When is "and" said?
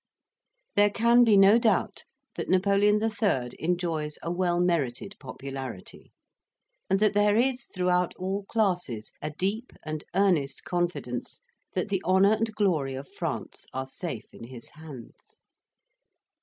6.89-6.99, 9.83-10.03, 12.33-12.51